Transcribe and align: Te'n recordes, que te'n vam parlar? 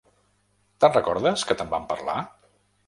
Te'n 0.85 0.95
recordes, 0.95 1.45
que 1.51 1.59
te'n 1.61 1.71
vam 1.77 1.89
parlar? 1.95 2.19